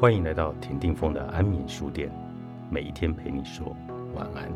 [0.00, 2.10] 欢迎来到田定峰的安眠书店，
[2.70, 3.76] 每一天陪你说
[4.14, 4.50] 晚安。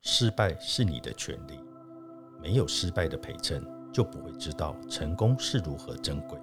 [0.00, 1.60] 失败是你的权利，
[2.40, 6.38] 没有失败的陪衬，就不会知道成功是如何珍贵。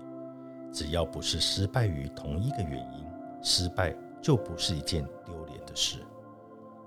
[0.72, 3.04] 只要不是失败于同一个原因，
[3.42, 5.41] 失败就不是一件丢
[5.72, 6.00] 的事。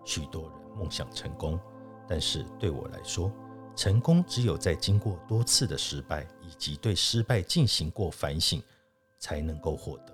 [0.05, 1.59] 许多人梦想成功，
[2.07, 3.33] 但是对我来说，
[3.75, 8.63] 成功只有在经过多次的失败以及对失败进行过反省，
[9.19, 10.13] 才能够获得。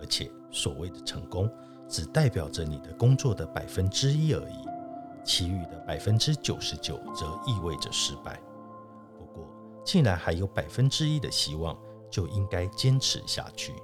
[0.00, 1.48] 而且，所谓的成功，
[1.86, 4.66] 只代表着你的工作的百分之一而已。
[5.22, 8.40] 其余的百分之九十九则意味着失败。
[9.18, 9.46] 不过，
[9.84, 11.78] 既然还有百分之一的希望，
[12.10, 13.74] 就应该坚持下去。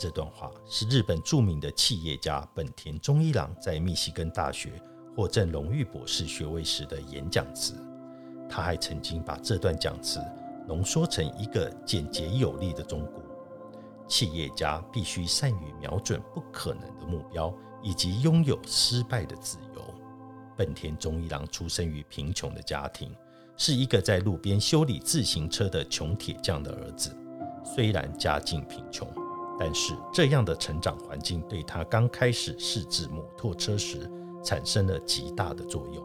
[0.00, 4.72] 这段话是日本著名的企业家本田忠一郎在密西根大学
[5.14, 7.74] 获赠荣誉博士学位时的演讲词。
[8.48, 10.18] 他还曾经把这段讲词
[10.66, 13.20] 浓缩成一个简洁有力的忠告：
[14.08, 19.84] 企业家必须善于瞄准不可能的目标，以及拥有失败的自由。
[20.56, 23.14] 本田忠一郎出生于贫穷的家庭，
[23.58, 27.14] 是一个在路边修理自行车的穷铁匠的儿子。
[27.62, 29.06] 虽然家境贫穷，
[29.62, 34.10] 但是这样的成长环境对他刚开始试制摩托车时
[34.42, 36.02] 产生了极大的作用。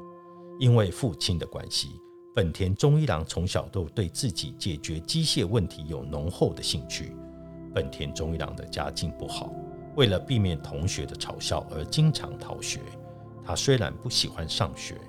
[0.60, 2.02] 因为父亲的关系，
[2.36, 7.16] 本田忠一郎从小都对自己解决机械问题有浓厚的兴趣。
[7.74, 9.54] 本田忠一郎的家境不好，
[9.96, 12.82] 为了避免同学的嘲笑而经常逃学。
[13.46, 15.00] 他虽然不喜欢上学，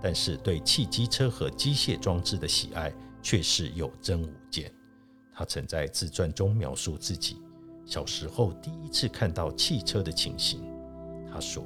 [0.00, 4.72] 但是对汽机车和机械装置的喜爱却是有增无减。
[5.32, 7.40] 他曾在自传中描述自己
[7.92, 10.62] 小时候第一次看到汽车的情形。
[11.30, 11.62] 他说：“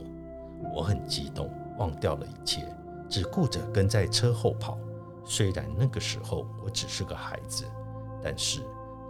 [0.74, 1.48] 我很激动，
[1.78, 2.66] 忘掉了一切，
[3.08, 4.76] 只顾着跟在车后跑。
[5.24, 7.64] 虽然那个时候我只是个孩子，
[8.20, 8.60] 但是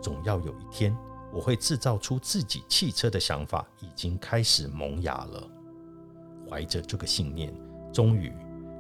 [0.03, 0.95] 总要有一天，
[1.33, 5.49] 我会制造出自己汽车的想法已经开始萌芽了。”
[6.51, 7.51] 怀着这个信念，
[7.95, 8.31] 终于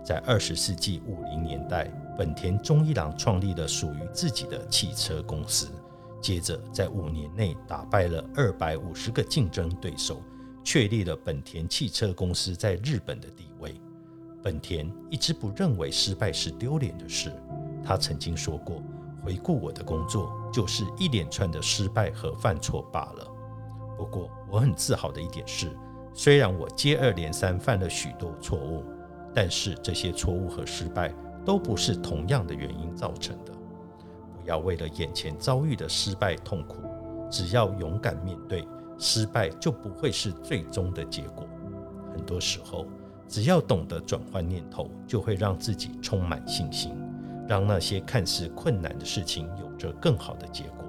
[0.04, 5.68] 在二十世纪五零年代，本田忠一郎创立了属于自己的汽车公司。
[6.20, 10.22] 接着，在五年内打败了二百五十个竞争对手，
[10.64, 13.80] 确立了本田汽车公司在日本的地位。
[14.42, 17.32] 本田一直不认为失败是丢脸的事。
[17.84, 18.82] 他曾经说过
[19.22, 23.26] ：“回顾我的工作，就是一连串的失败和犯错罢了。”
[23.96, 25.70] 不过，我很自豪的一点是。
[26.12, 28.84] 虽然我接二连三犯了许多错误，
[29.34, 33.52] 但是这些错误和失败都不是同样的原因造成的。
[34.46, 36.76] 要为了眼前遭遇的失败痛苦，
[37.30, 38.66] 只要勇敢面对，
[38.98, 41.46] 失败就不会是最终的结果。
[42.12, 42.86] 很多时候，
[43.28, 46.96] 只要懂得转换念头，就会让自己充满信心，
[47.46, 50.84] 让那些看似困难的事情有着更好的结果。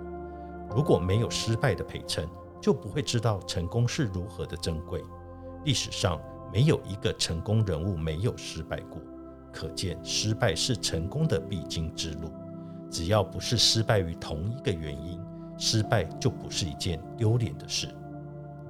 [0.69, 2.27] 如果没有失败的陪衬，
[2.61, 5.03] 就不会知道成功是如何的珍贵。
[5.65, 6.21] 历史上
[6.53, 9.01] 没有一个成功人物没有失败过，
[9.51, 12.31] 可见失败是成功的必经之路。
[12.91, 15.19] 只要不是失败于同一个原因，
[15.57, 17.87] 失败就不是一件丢脸的事。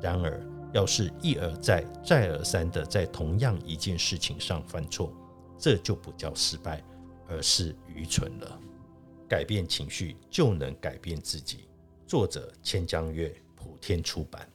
[0.01, 5.11] 然而，要是一而再、再而三的在同样一件事情上犯错，
[5.57, 6.83] 这就不叫失败，
[7.27, 8.59] 而是愚蠢了。
[9.27, 11.67] 改变情绪就能改变自己。
[12.05, 13.35] 作者：千江月。
[13.59, 14.47] 普天出版。